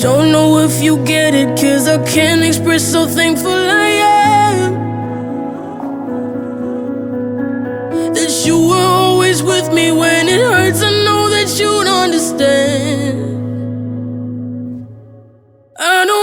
Don't 0.00 0.30
know 0.30 0.58
if 0.60 0.80
you 0.80 1.04
get 1.04 1.34
it, 1.34 1.58
cause 1.58 1.88
I 1.88 1.98
can't 2.06 2.44
express 2.44 2.94
how 2.94 3.06
thankful 3.06 3.50
I 3.50 3.88
am. 3.88 4.72
That 8.14 8.46
you 8.46 8.68
were 8.68 8.76
always 8.76 9.42
with 9.42 9.72
me 9.72 9.90
when 9.90 10.28
it 10.28 10.40
hurts, 10.40 10.84
I 10.84 10.90
know 11.04 11.28
that 11.30 11.58
you'd 11.58 11.88
understand. 11.88 13.18
I 15.76 16.04
don't 16.06 16.17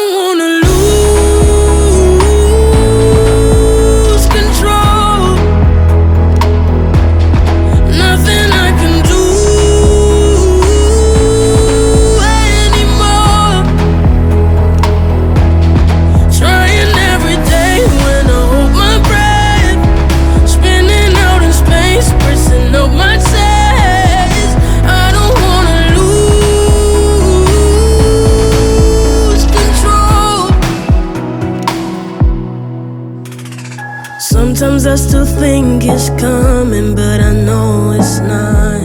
Sometimes 34.66 34.88
I 34.88 34.96
still 34.96 35.26
think 35.28 35.84
it's 35.86 36.10
coming, 36.20 36.96
but 36.96 37.20
I 37.22 37.34
know 37.34 37.92
it's 37.92 38.18
not. 38.18 38.82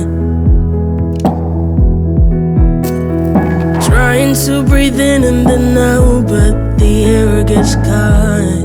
Trying 3.89 4.35
to 4.45 4.63
breathe 4.63 5.01
in 5.01 5.25
and 5.25 5.47
then 5.47 5.79
out, 5.79 6.27
but 6.29 6.77
the 6.79 7.05
air 7.07 7.45
gets 7.45 7.77
caught. 7.77 8.61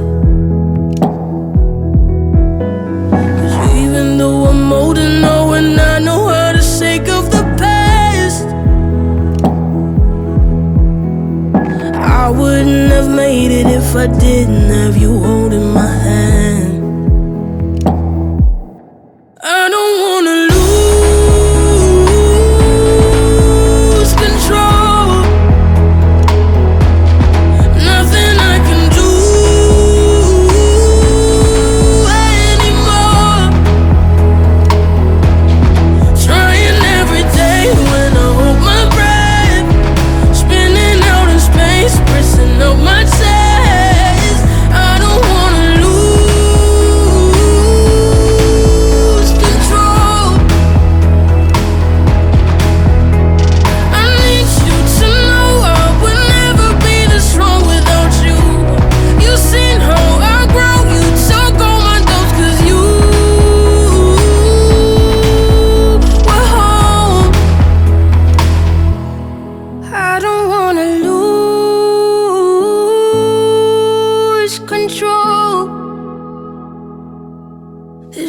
even 3.79 4.17
though 4.17 4.47
I'm 4.47 4.73
old 4.73 4.97
and 4.97 5.21
know 5.21 5.53
and 5.53 5.79
I 5.79 5.99
know 5.99 6.27
how 6.27 6.51
to 6.51 6.61
shake 6.61 7.07
off 7.07 7.31
the 7.31 7.43
past, 7.57 8.45
I 11.95 12.29
wouldn't 12.29 12.91
have 12.91 13.09
made 13.09 13.51
it 13.51 13.67
if 13.67 13.95
I 13.95 14.07
didn't 14.07 14.69
have 14.69 14.97
you 14.97 15.34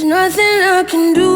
nothing 0.06 0.62
I 0.62 0.84
can 0.84 1.12
do 1.14 1.35